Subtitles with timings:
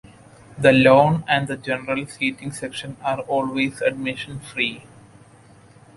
[0.57, 4.83] The lawn and the general seating section are always admission free.